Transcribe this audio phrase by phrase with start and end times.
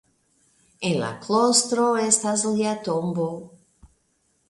[0.89, 3.31] En la klostro estas lia tombo.